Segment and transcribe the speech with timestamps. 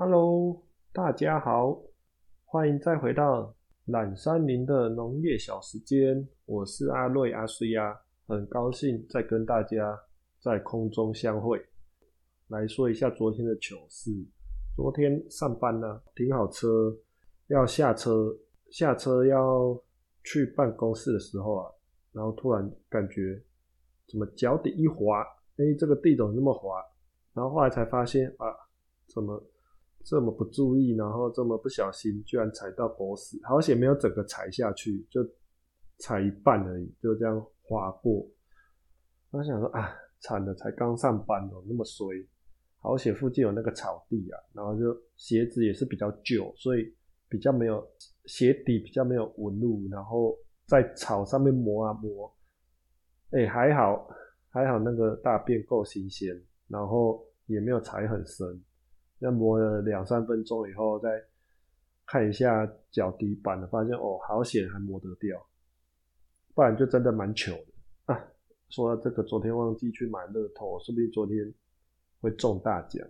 [0.00, 0.62] Hello，
[0.92, 1.76] 大家好，
[2.44, 3.52] 欢迎再回到
[3.88, 6.28] 懒山林的农业小时间。
[6.44, 9.98] 我是阿瑞阿瑞呀，很高兴再跟大家
[10.42, 11.58] 在空中相会。
[12.48, 14.10] 来说一下昨天的糗事。
[14.76, 16.94] 昨天上班呢，停好车
[17.46, 18.36] 要下车，
[18.70, 19.74] 下车要
[20.22, 21.72] 去办公室的时候啊，
[22.12, 23.42] 然后突然感觉
[24.06, 25.22] 怎么脚底一滑，
[25.56, 26.84] 哎，这个地怎么那么滑？
[27.32, 28.52] 然后后来才发现啊，
[29.06, 29.42] 怎么？
[30.08, 35.20] 这么不注意，然后这么不小心，居然踩到狗屎，好险没有整个踩下去，就
[35.98, 38.26] 踩一半而已，就这样滑过。
[39.30, 42.06] 我想说啊，惨了，才刚上班哦，那么衰，
[42.78, 46.90] 好险附近有那个草地啊，然后就鞋子也是比较旧，所以
[47.28, 47.86] 比较没有
[48.24, 50.34] 鞋底比较没有纹路，然后
[50.66, 52.34] 在草上面磨啊磨，
[53.32, 54.08] 哎还好
[54.48, 56.34] 还好那个大便够新鲜，
[56.66, 58.64] 然后也没有踩很深。
[59.20, 61.08] 那磨了两三分钟以后，再
[62.06, 65.44] 看一下脚底板的，发现哦，好险还磨得掉，
[66.54, 68.28] 不然就真的蛮糗的啊！
[68.70, 71.52] 说到这个，昨天忘记去买乐透，说不定昨天
[72.20, 73.06] 会中大奖。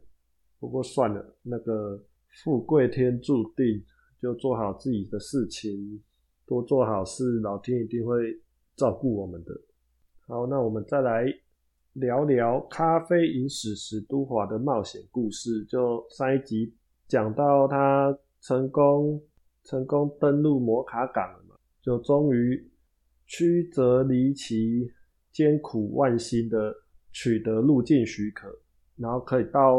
[0.58, 2.02] 不过算了，那个
[2.42, 3.84] 富贵天注定，
[4.20, 6.02] 就做好自己的事情，
[6.46, 8.40] 多做好事，老天一定会
[8.76, 9.52] 照顾我们的。
[10.26, 11.26] 好，那我们再来。
[11.98, 15.64] 聊聊咖啡饮史史都华的冒险故事。
[15.64, 16.72] 就上一集
[17.06, 19.20] 讲到他成功
[19.64, 22.70] 成功登陆摩卡港了嘛，就终于
[23.26, 24.90] 曲折离奇、
[25.32, 26.74] 艰苦万辛的
[27.12, 28.48] 取得入境许可，
[28.96, 29.78] 然后可以到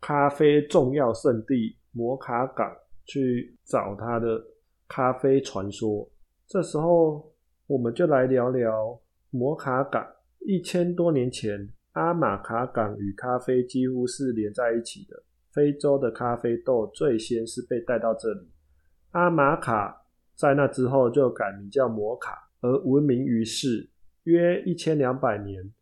[0.00, 2.70] 咖啡重要圣地摩卡港
[3.04, 4.42] 去找他的
[4.88, 6.08] 咖啡传说。
[6.46, 7.32] 这时候
[7.66, 10.04] 我们就来聊聊摩卡港。
[10.44, 15.22] 一千多年前，阿马卡港与咖啡几乎是连在一起的。
[15.52, 18.50] 非洲的咖啡豆最先是被带到这里。
[19.10, 23.90] 阿马卡在那之后就改名叫摩卡，而闻名于世。
[24.24, 25.72] 约一千两百年，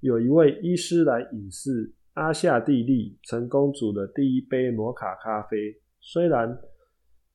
[0.00, 5.80] 有一位伊斯兰隐士阿夏蒂利成功煮了第一杯摩卡咖啡。
[6.00, 6.58] 虽然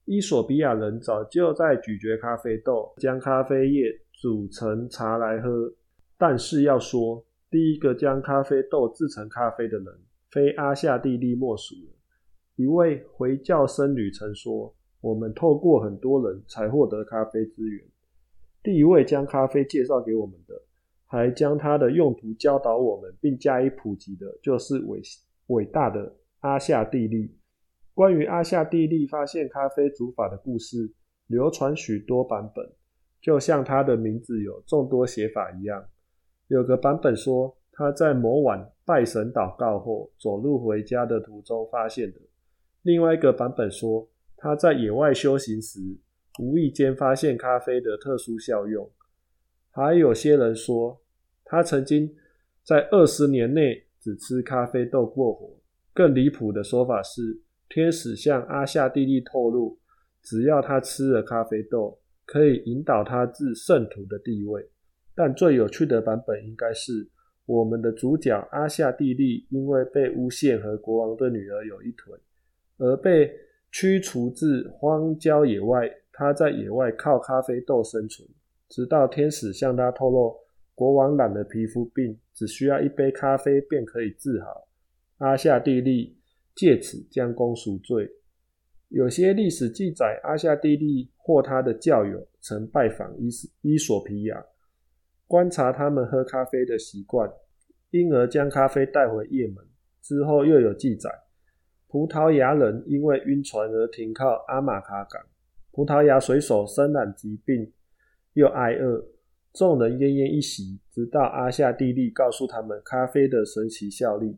[0.03, 5.73] 伊索比亚人早就在咀嚼咖啡豆，将咖啡叶煮成茶来喝。
[6.17, 9.87] 但是要说，第一个将咖啡豆制成咖啡的人，
[10.31, 11.91] 非阿夏蒂利莫属了。
[12.55, 17.85] 一位回教僧侣曾说：“我们透过很多人才获得咖啡资源。
[18.63, 20.55] 第一位将咖啡介绍给我们的，
[21.05, 25.01] 还将它的用途教导我们并加以普及的，就是伟
[25.47, 27.35] 伟大的阿夏蒂利。
[27.93, 30.91] 关于阿夏蒂利发现咖啡煮法的故事，
[31.27, 32.65] 流传许多版本，
[33.21, 35.85] 就像他的名字有众多写法一样。”
[36.47, 42.19] 有个版本说，他在某晚拜神祷告后走路回家的途中发现的；
[42.83, 44.07] 另外一个版本说，
[44.37, 45.79] 他在野外修行时
[46.39, 48.85] 无意间发现咖啡的特殊效用；
[49.71, 51.01] 还有些人说，
[51.43, 52.15] 他曾经
[52.63, 55.49] 在二十年内只吃咖啡豆过活。
[55.93, 59.79] 更离谱的说法是，天使向阿夏蒂利透露，
[60.21, 64.69] 只要他吃了咖啡豆，可以引导他至圣徒的地位。
[65.15, 67.09] 但最有趣的版本应该是
[67.45, 72.13] 我们的主角阿夏蒂利，因为被诬陷和国王的女儿有一腿，
[72.77, 73.31] 而被
[73.71, 75.89] 驱除至荒郊野外。
[76.17, 78.25] 他在野外靠咖啡豆生存，
[78.69, 80.33] 直到天使向他透露
[80.73, 84.65] 国王染了皮肤病，只需要一杯咖啡便可以治好。
[85.17, 86.17] 阿夏蒂利
[86.55, 88.09] 借此将功赎罪。
[88.87, 93.27] 有些历史记载，阿夏蒂利或他的教友曾拜访伊
[93.61, 94.41] 伊索皮亚。
[95.27, 97.29] 观察他们喝咖啡的习惯，
[97.91, 99.57] 因而将咖啡带回也门。
[100.01, 101.09] 之后又有记载，
[101.87, 105.21] 葡萄牙人因为晕船而停靠阿马卡港。
[105.71, 107.73] 葡萄牙水手生染疾病，
[108.33, 109.03] 又挨饿，
[109.51, 114.37] 众人奄奄一息，直到阿夏蒂利告诉他们咖啡的神奇效力。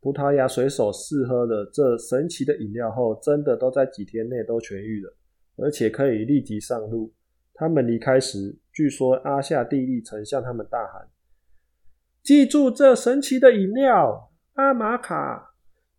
[0.00, 5.14] 葡萄牙水手试喝了这神奇的饮料后，真的都在几天内都痊愈了，
[5.56, 7.12] 而且可以立即上路。
[7.54, 11.08] 他们离开时，据说阿夏蒂利曾向他们大喊
[12.22, 15.54] ：“记住这神奇的饮料——阿玛卡！”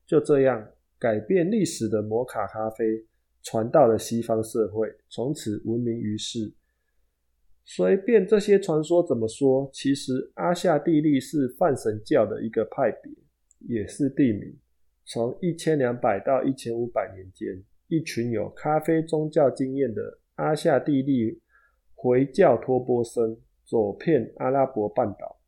[0.05, 0.69] 就这样，
[0.99, 3.05] 改变历史的摩卡咖啡
[3.41, 6.53] 传到了西方社会，从此闻名于世。
[7.63, 13.11] 随便这些传说怎么说，其实阿夏地利是泛神教的一个派别，
[13.59, 14.55] 也是地名。
[15.05, 21.41] 从一千两百到一千五百年间，一群有咖啡宗教经验的阿夏地利
[22.05, 23.35] 回教托波僧
[23.65, 25.41] 走遍阿拉伯半岛。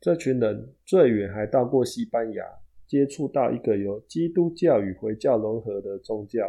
[0.00, 2.44] 这群人最远还到过西班牙，
[2.86, 6.48] 接触到一个由基督教与回教融合的宗教，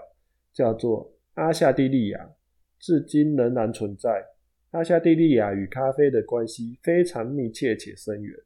[0.54, 2.30] 叫做阿夏蒂利亚，
[2.78, 4.24] 至今仍然存在。
[4.70, 8.38] 阿夏蒂利亚与咖啡的关系非常密切且深远。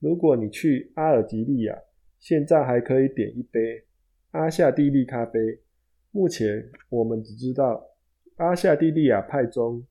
[0.00, 1.78] 如果你去阿尔及利亚，
[2.18, 3.84] 现在还可以点一杯
[4.32, 5.60] 阿夏蒂利咖啡。
[6.10, 7.80] 目前我们只知道
[8.38, 9.86] 阿夏蒂利亚派中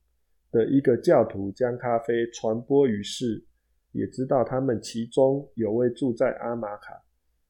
[0.56, 3.46] 的一个教徒将咖啡传播于世。
[3.92, 7.02] 也知道他们其中有位住在阿玛卡，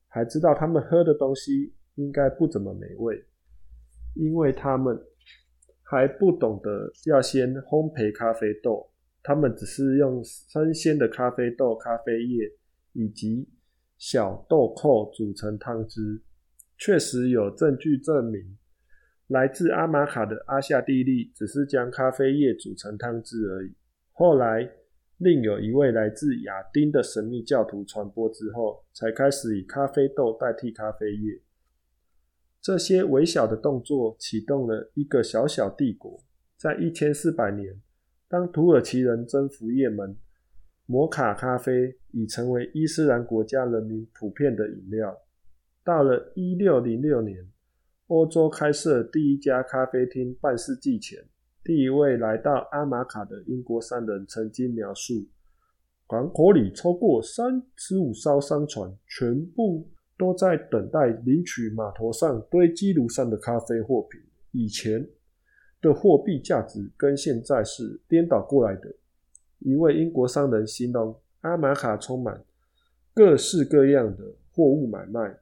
[0.08, 3.20] 还知道他们喝的东西应该不怎么美味，
[4.14, 4.96] 因为他们
[5.82, 8.88] 还不懂得要先烘焙咖啡豆，
[9.24, 12.48] 他们只是用新鲜的咖啡豆、咖啡叶
[12.94, 13.50] 以及
[13.98, 16.22] 小豆蔻煮成汤汁。
[16.78, 18.56] 确实有证据证明，
[19.28, 23.74] 来自阿玛卡的阿夏蒂利只是将咖啡叶煮成汤汁而已。
[24.12, 24.70] 后来。
[25.20, 31.42] 另有一位来自亚丁的神秘教徒传播之后，才开始以咖啡豆代替咖啡叶。
[32.62, 36.22] 这些微小的动作启动了一个小小帝国。
[36.58, 37.82] 在一千四百年，
[38.28, 40.18] 当土耳其人征服也门，
[40.86, 45.18] 摩卡咖啡已成为伊斯兰国家人民普遍的饮料。
[45.82, 47.38] 到了一六零六年，
[48.08, 51.18] 欧洲开设第一家咖啡厅，半世纪前。
[51.64, 55.26] 第一位来到阿马卡的英国商人曾经描述：
[56.08, 64.22] 港口里超过三十五艘商船，全部都在等待领取码头上堆积如山的咖啡货品。
[64.52, 65.10] 以前
[65.82, 68.96] 的货币价值跟现在是颠倒过来的。
[69.58, 72.40] 一位英国商人形容阿马卡充满
[73.16, 75.36] 各式各样的货物买卖，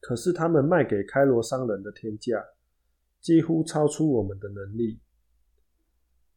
[0.00, 2.44] 可是他们卖给开罗商人的天价
[3.20, 5.00] 几乎超出我们的能力。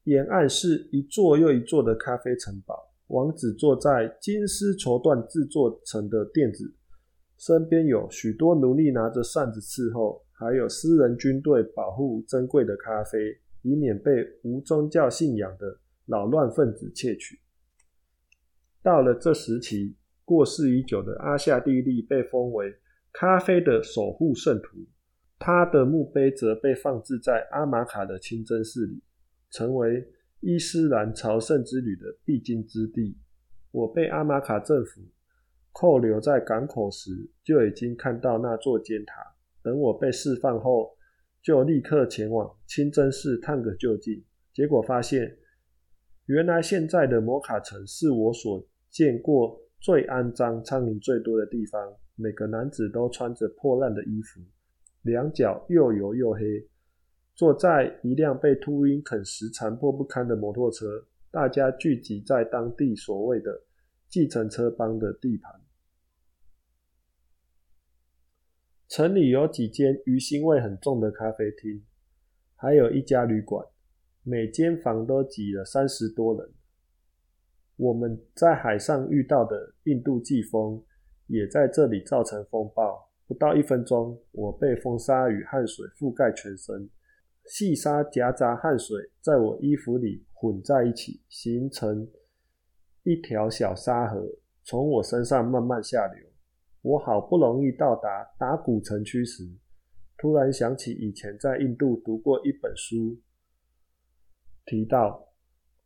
[0.06, 6.74] 沿岸是一座又一座的咖啡城堡，王子坐在金丝绸缎制作成的垫子，
[7.38, 14.12] 身边有许多奴隶拿着扇子伺候，还有私人军队保护珍贵的咖啡，以免被
[14.44, 17.40] 无宗教信仰的扰乱分子窃取。
[18.82, 19.96] 到了这时期，
[20.26, 22.74] 过世已久的阿夏蒂利被封为
[23.20, 24.78] 咖啡的守护圣徒，
[25.38, 29.04] 他的墓碑则被放置在阿玛卡的清真寺里。
[29.52, 30.08] 成为
[30.40, 33.18] 伊斯兰朝圣之旅的必经之地。
[33.72, 35.02] 我被阿马卡政府
[35.74, 39.16] 扣留在港口时，就已经看到那座尖塔。
[39.62, 40.96] 等我被释放后，
[41.44, 44.24] 就立刻前往清真寺探个究竟。
[44.54, 45.38] 结果发现，
[46.28, 51.98] 原来现在的摩卡城是我所见过最肮脏、苍蝇最多的地方。
[52.22, 54.42] 每个男子都穿着破烂的衣服，
[55.04, 56.68] 两脚又油又黑。
[57.34, 63.62] 坐在一辆被秃鹰啃食残破不堪的摩托车，大家聚集在当地所谓的
[64.10, 65.62] “计程车帮”的地盘。
[68.90, 71.82] 城里有几间鱼腥味很重的咖啡厅，
[72.58, 73.66] 还有一家旅馆，
[74.24, 76.52] 每间房都挤了三十多人。
[77.78, 80.84] 我们在海上遇到的印度季风，
[81.30, 83.10] 也在这里造成风暴。
[83.26, 86.90] 不到一分钟，我被风沙与汗水覆盖全身。
[87.46, 92.08] 细沙夹杂汗水，在我衣服里混在一起，形成
[93.04, 94.28] 一条小沙河，
[94.64, 96.28] 从我身上慢慢下流。
[96.82, 99.44] 我好不容易到达达古城区时，
[100.18, 103.18] 突然想起以前在印度读过一本书，
[104.66, 105.28] 提到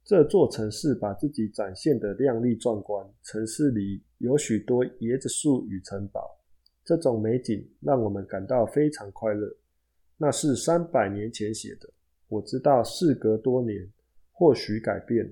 [0.04, 3.08] 这座城市把自己展现的亮丽壮观。
[3.24, 6.40] 城市里有许多椰子树与城堡，
[6.86, 9.54] 这种美景让我们感到非常快乐。
[10.16, 11.90] 那是三百年前写的，
[12.30, 13.86] 我知道事隔多年，
[14.32, 15.30] 或许改变。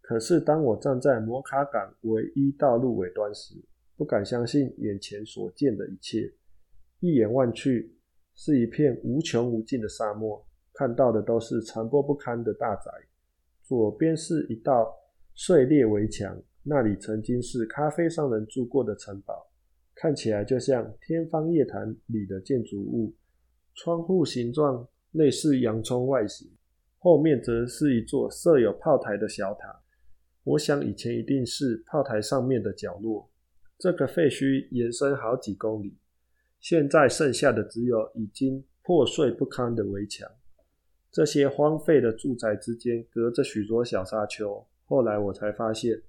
[0.00, 3.54] 可是当我站在摩卡港唯一道路尾端时，
[3.96, 6.28] 不敢相信眼前所见的一切。
[6.98, 7.94] 一眼望去，
[8.34, 12.90] 是一片无穷无尽的沙漠，看到的都是残破不堪的大宅。
[13.62, 14.92] 左边是一道
[15.36, 16.36] 碎裂围墙，
[16.68, 19.46] 那里曾经是咖啡商人住过的城堡，
[19.94, 23.14] 看起来就像天方夜谭里的建筑物。
[23.76, 26.50] 窗户形状类似洋葱外形，
[26.98, 29.80] 后面则是一座设有炮台的小塔。
[30.42, 33.30] 我想以前一定是炮台上面的角落。
[33.78, 35.96] 这个废墟延伸好几公里，
[36.58, 40.28] 现在剩下的只有已经破碎不堪的围墙。
[41.12, 44.66] 这些荒废的住宅之间隔着许多小沙丘。
[44.86, 46.02] 后来我才发现，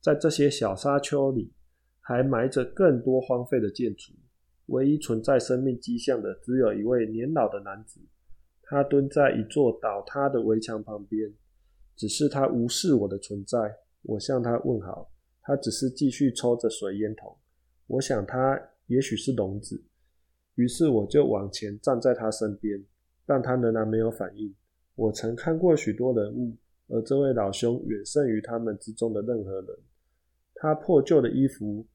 [0.00, 1.52] 在这些小沙丘里，
[2.00, 4.12] 还埋着更多荒废的建筑。
[4.66, 8.00] 唯一存在生命迹象的，只有一位年老的男子。
[8.62, 11.32] 他蹲在一座倒塌的围墙旁边，
[11.96, 13.58] 只是他无视我的存在。
[14.02, 15.10] 我向他问好，
[15.42, 17.34] 他只是继续抽着水烟筒。
[17.86, 19.82] 我想他也许是聋子，
[20.56, 22.84] 于是我就往前站在他身边，
[23.24, 24.54] 但他仍然没有反应。
[24.94, 26.54] 我曾看过许多人物，
[26.88, 29.78] 而这位老兄远胜于他们之中的任何人。
[30.60, 31.86] 他破旧的衣服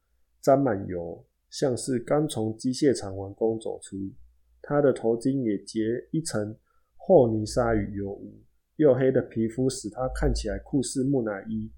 [0.41, 3.97] 沾满油，像是刚从机械厂完工走出。
[4.61, 6.55] 他的头巾也结一层
[6.95, 8.41] 厚泥沙与油污，
[8.77, 11.69] 黝黑的皮肤使他看起来酷似木乃伊，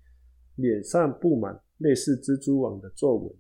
[0.55, 3.35] 脸上布满类似蜘蛛网的皱纹，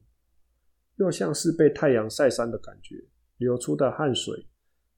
[0.95, 2.95] 又像是被太阳晒伤的感觉。
[3.37, 4.47] 流出的汗水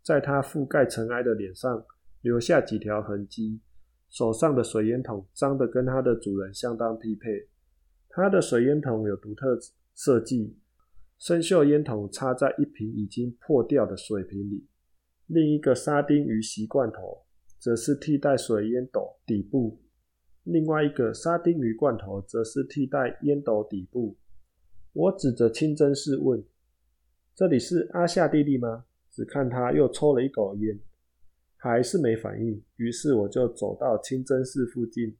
[0.03, 1.83] 在他覆盖尘埃的脸上
[2.21, 3.59] 留下几条痕迹。
[4.09, 7.49] 手上的水烟筒脏得跟他的主人相当匹配。
[8.17, 9.59] 他的水烟筒有独特
[9.93, 10.57] 设计。
[11.19, 14.65] 生锈烟筒插在一瓶已经破掉的水瓶里，
[15.27, 17.25] 另一个沙丁鱼锡罐头
[17.59, 19.79] 则是替代水烟斗底部，
[20.45, 24.17] 另外一个沙丁鱼罐头则是替代烟斗底部。
[24.93, 26.43] 我指着清真寺问
[27.35, 30.79] ：“这里是阿夏弟弟吗？”只看他又抽了一口烟，
[31.55, 32.63] 还是没反应。
[32.77, 35.15] 于是我就走到清真寺附近，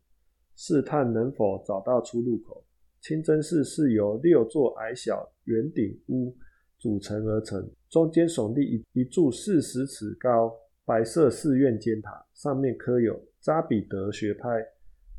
[0.56, 2.64] 试探能否找到出入口。
[3.08, 6.36] 清真寺是由六座矮小圆顶屋
[6.78, 14.50] 组成而成，中间耸立一一柱四十尺高白色寺院尖塔，上面刻有扎比德学派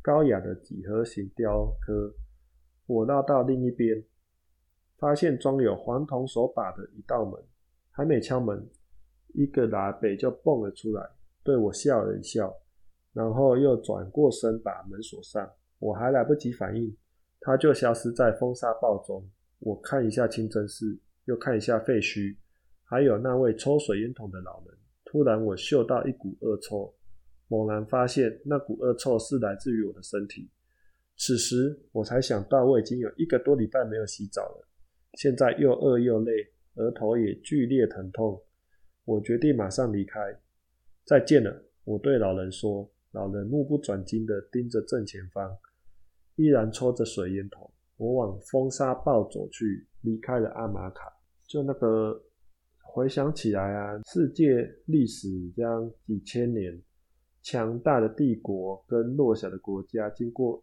[0.03, 2.13] 高雅的几何形雕刻。
[2.85, 4.05] 我绕到另一边，
[4.99, 7.43] 发现装有黄铜手把的一道门，
[7.91, 8.69] 还没敲门，
[9.33, 11.09] 一个拉北就蹦了出来，
[11.43, 12.55] 对我笑了一笑，
[13.15, 15.51] 然后又转过身把门锁上。
[15.79, 16.95] 我还来不及反应。
[17.41, 19.29] 他就消失在风沙暴中。
[19.61, 22.37] 我看一下清真寺，又看一下废墟，
[22.85, 24.77] 还有那位抽水烟筒的老人。
[25.05, 26.95] 突然，我嗅到一股恶臭，
[27.49, 30.49] 猛然发现那股恶臭是来自于我的身体。
[31.17, 34.69] 此时，我才想到我已经有一个多礼拜没有洗澡了，
[35.15, 36.33] 现在又饿又累，
[36.75, 38.41] 额头也剧烈疼痛。
[39.05, 40.21] 我决定马上离开。
[41.05, 42.91] 再见了，我对老人说。
[43.13, 45.57] 老人目不转睛地盯着正前方。
[46.39, 51.13] 依然抽着水烟筒，我往风沙暴走去，离开了阿玛卡。
[51.49, 52.23] 就那个
[52.81, 56.81] 回想起来啊，世界历史这样几千年，
[57.43, 60.63] 强大的帝国跟弱小的国家，经过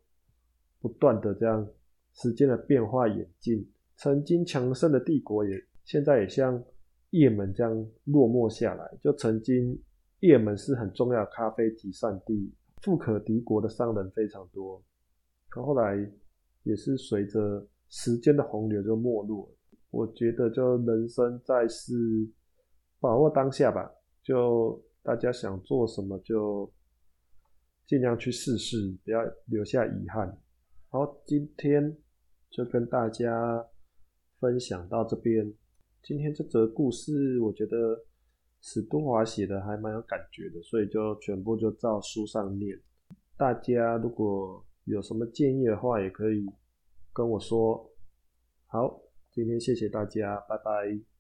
[0.80, 1.68] 不断的这样
[2.14, 6.64] 时间的变化演进，曾经强盛的帝国也现在也像
[7.10, 7.74] 也门这样
[8.06, 8.98] 落寞下来。
[9.02, 9.78] 就曾经
[10.22, 14.82] 也门是很重要的咖啡集散地，富可敌国的商人非常多。
[15.64, 15.96] 后来
[16.64, 19.50] 也是随着时间的洪流就没落。
[19.92, 21.94] 我觉得就人生在世，
[23.00, 23.90] 把握当下吧。
[24.24, 26.70] 就大家想做什么就
[27.86, 30.38] 尽量去试试，不要留下遗憾。
[30.90, 31.96] 好，今天
[32.50, 33.66] 就跟大家
[34.40, 35.54] 分享到这边。
[36.02, 38.04] 今天这则故事我觉得
[38.62, 42.78] 史东华写的还蛮有感觉的，所以就全部就照书上念。
[43.38, 46.46] 大家如果有什么建议的话，也可以
[47.14, 47.92] 跟我说。
[48.68, 49.02] 好，
[49.32, 51.15] 今天谢谢大家，拜拜。